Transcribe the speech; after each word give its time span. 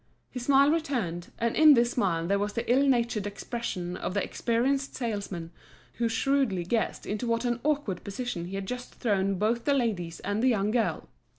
His 0.31 0.45
smile 0.45 0.71
returned, 0.71 1.31
and 1.37 1.55
in 1.55 1.75
this 1.75 1.91
smile 1.91 2.25
there 2.25 2.39
was 2.39 2.53
the 2.53 2.67
ill 2.73 2.87
natured 2.87 3.27
expression 3.27 3.95
of 3.95 4.15
the 4.15 4.23
experienced 4.23 4.95
salesman, 4.95 5.51
who 5.99 6.09
shrewdly 6.09 6.63
guessed 6.63 7.05
into 7.05 7.27
what 7.27 7.45
an 7.45 7.59
awkward 7.63 8.03
position 8.03 8.45
he 8.45 8.55
had 8.55 8.65
just 8.65 8.95
thrown 8.95 9.35
both 9.35 9.65
the 9.65 9.75
ladies 9.75 10.19
and 10.21 10.41
the 10.41 10.47
young 10.49 10.71
girl. 10.71 11.07